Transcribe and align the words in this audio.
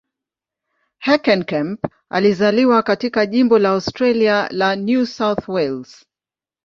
Heckenkamp 0.99 1.85
alizaliwa 2.09 2.83
katika 2.83 3.25
jimbo 3.25 3.59
la 3.59 3.69
Australia 3.69 4.47
la 4.51 4.75
New 4.75 5.05
South 5.05 5.47
Wales. 5.47 6.05